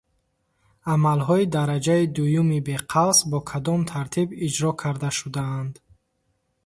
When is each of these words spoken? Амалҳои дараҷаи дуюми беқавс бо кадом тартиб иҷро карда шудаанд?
Амалҳои 0.91 1.45
дараҷаи 1.53 2.03
дуюми 2.15 2.59
беқавс 2.67 3.19
бо 3.31 3.39
кадом 3.49 3.81
тартиб 3.91 4.29
иҷро 4.45 4.71
карда 4.81 5.09
шудаанд? 5.17 5.73